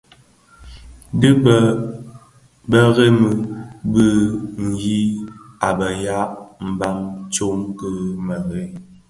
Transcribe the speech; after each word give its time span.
Dhi 1.19 1.29
bo 1.43 1.55
Bè 2.69 2.79
dhemremi 2.95 3.47
bi 3.91 4.05
ňyinim 4.65 5.25
a 5.67 5.69
be 5.77 5.87
ya 6.05 6.19
mbam 6.71 6.97
tsom 7.33 7.59
ki 7.77 7.89
merad 8.25 8.49
ki. 8.73 8.79